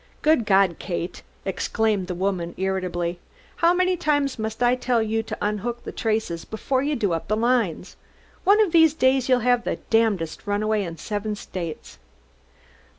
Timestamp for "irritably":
2.57-3.19